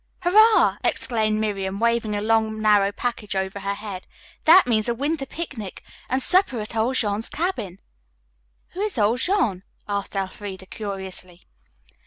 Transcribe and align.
"Hurrah!" 0.23 0.77
exclaimed 0.83 1.39
Miriam, 1.39 1.77
waving 1.77 2.15
a 2.15 2.21
long, 2.21 2.59
narrow 2.59 2.91
package 2.91 3.35
over 3.35 3.59
her 3.59 3.75
head. 3.75 4.07
"That 4.45 4.65
means 4.65 4.89
a 4.89 4.95
winter 4.95 5.27
picnic, 5.27 5.83
and 6.09 6.23
supper 6.23 6.59
at 6.59 6.75
old 6.75 6.95
Jean's 6.95 7.29
cabin." 7.29 7.79
"Who 8.69 8.81
is 8.81 8.97
old 8.97 9.19
Jean?" 9.19 9.61
asked 9.87 10.15
Elfreda 10.15 10.65
curiously. 10.65 11.41